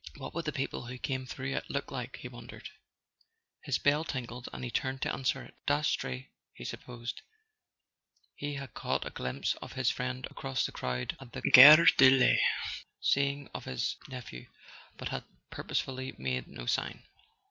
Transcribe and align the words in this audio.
What 0.17 0.33
would 0.33 0.45
the 0.45 0.51
people 0.51 0.87
who 0.87 0.97
came 0.97 1.27
through 1.27 1.53
it 1.53 1.69
look 1.69 1.91
like, 1.91 2.15
he 2.17 2.27
wondered. 2.27 2.67
His 3.63 3.77
bell 3.77 4.03
tinkled, 4.03 4.49
and 4.51 4.63
he 4.63 4.71
turned 4.71 5.03
to 5.03 5.13
answer 5.13 5.43
it. 5.43 5.53
Das 5.67 5.91
trey, 5.91 6.31
he 6.55 6.65
supposed... 6.65 7.21
he 8.33 8.55
had 8.55 8.73
caught 8.73 9.05
a 9.05 9.11
glimpse 9.11 9.53
of 9.61 9.73
his 9.73 9.91
friend 9.91 10.25
across 10.31 10.65
the 10.65 10.71
crowd 10.71 11.15
at 11.21 11.33
the 11.33 11.41
Gare 11.43 11.85
de 11.99 12.09
l'Est, 12.09 12.41
seeing 12.99 13.47
off 13.53 13.65
his 13.65 13.95
nephew, 14.07 14.49
but 14.97 15.09
had 15.09 15.23
purposely 15.51 16.15
made 16.17 16.47
no 16.47 16.65
sign. 16.65 17.03